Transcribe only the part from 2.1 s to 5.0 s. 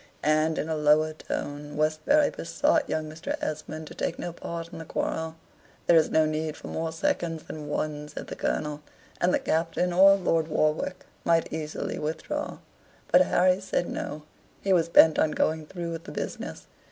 besought young Mr. Esmond to take no part in the